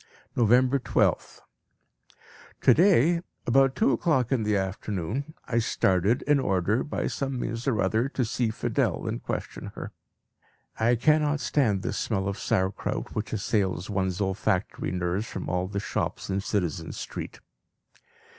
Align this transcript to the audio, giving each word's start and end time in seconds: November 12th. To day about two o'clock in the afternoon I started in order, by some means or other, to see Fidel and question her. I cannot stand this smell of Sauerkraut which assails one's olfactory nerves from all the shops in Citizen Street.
November 0.35 0.79
12th. 0.79 1.41
To 2.61 2.73
day 2.73 3.21
about 3.45 3.75
two 3.75 3.91
o'clock 3.91 4.31
in 4.31 4.41
the 4.41 4.57
afternoon 4.57 5.35
I 5.45 5.59
started 5.59 6.23
in 6.23 6.39
order, 6.39 6.83
by 6.83 7.05
some 7.05 7.39
means 7.39 7.67
or 7.67 7.79
other, 7.83 8.09
to 8.09 8.25
see 8.25 8.49
Fidel 8.49 9.05
and 9.07 9.21
question 9.21 9.71
her. 9.75 9.91
I 10.79 10.95
cannot 10.95 11.39
stand 11.39 11.83
this 11.83 11.99
smell 11.99 12.27
of 12.27 12.39
Sauerkraut 12.39 13.13
which 13.13 13.31
assails 13.31 13.91
one's 13.91 14.19
olfactory 14.19 14.89
nerves 14.89 15.27
from 15.27 15.47
all 15.47 15.67
the 15.67 15.79
shops 15.79 16.31
in 16.31 16.41
Citizen 16.41 16.93
Street. 16.93 17.39